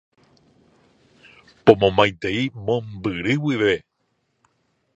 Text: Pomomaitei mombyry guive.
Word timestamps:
Pomomaitei 1.63 2.39
mombyry 2.65 3.35
guive. 3.43 3.73